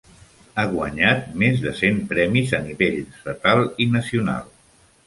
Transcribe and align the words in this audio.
Ha 0.55 0.63
guanyat 0.71 1.27
més 1.43 1.61
de 1.67 1.75
cent 1.81 2.01
premis 2.15 2.57
a 2.61 2.63
nivell 2.71 2.99
estatal 3.05 3.67
i 3.87 3.93
nacional. 3.99 4.55